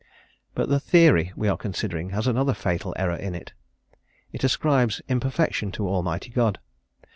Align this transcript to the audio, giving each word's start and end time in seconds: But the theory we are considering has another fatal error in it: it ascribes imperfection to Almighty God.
But 0.55 0.67
the 0.67 0.79
theory 0.79 1.31
we 1.35 1.47
are 1.47 1.55
considering 1.55 2.09
has 2.09 2.25
another 2.25 2.55
fatal 2.55 2.95
error 2.97 3.15
in 3.17 3.35
it: 3.35 3.53
it 4.33 4.43
ascribes 4.43 4.99
imperfection 5.07 5.71
to 5.73 5.87
Almighty 5.87 6.31
God. 6.31 6.57